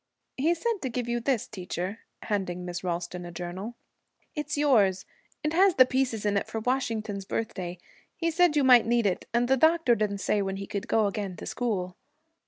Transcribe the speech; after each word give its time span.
'He 0.35 0.55
said 0.55 0.81
to 0.81 0.89
give 0.89 1.07
you 1.07 1.19
this, 1.19 1.45
teacher,' 1.47 1.99
handing 2.23 2.65
Miss 2.65 2.83
Ralston 2.83 3.23
a 3.23 3.31
journal. 3.31 3.75
'It's 4.33 4.57
yours. 4.57 5.05
It 5.43 5.53
has 5.53 5.75
the 5.75 5.85
pieces 5.85 6.25
in 6.25 6.37
it 6.37 6.47
for 6.47 6.59
Washington's 6.59 7.23
Birthday. 7.23 7.77
He 8.15 8.31
said 8.31 8.55
you 8.55 8.63
might 8.63 8.87
need 8.87 9.05
it, 9.05 9.25
and 9.31 9.47
the 9.47 9.57
doctor 9.57 9.93
didn't 9.93 10.17
say 10.17 10.41
when 10.41 10.57
he 10.57 10.65
could 10.65 10.87
go 10.87 11.05
again 11.05 11.35
to 11.35 11.45
school.' 11.45 11.95